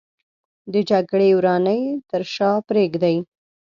[0.73, 3.17] د جګړې ورانۍ تر شا پرېږدي